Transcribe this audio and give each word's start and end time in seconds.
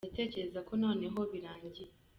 Ndatekereza 0.03 0.59
ko 0.67 0.73
noneho 0.83 1.19
birangiye 1.31 1.91